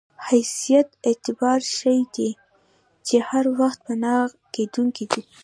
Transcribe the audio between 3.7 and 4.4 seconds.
پناه